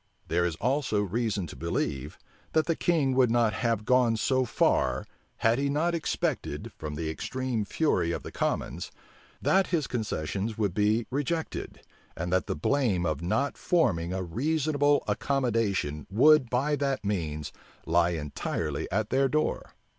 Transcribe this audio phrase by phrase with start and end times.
[0.29, 2.17] There is also reason to believe,
[2.53, 5.05] that the king would not have gone so far,
[5.37, 8.89] had he not expected, from the extreme fury of the commons,
[9.43, 11.81] that his concessions would be rejected,
[12.17, 17.51] and that the blame of not forming a reasonable accommodation would by that means
[17.85, 19.75] lie entirely at their door.